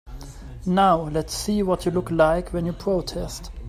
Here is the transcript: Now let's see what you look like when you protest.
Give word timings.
Now 0.65 1.01
let's 1.09 1.31
see 1.31 1.61
what 1.61 1.85
you 1.85 1.91
look 1.91 2.09
like 2.09 2.53
when 2.53 2.65
you 2.65 2.73
protest. 2.73 3.51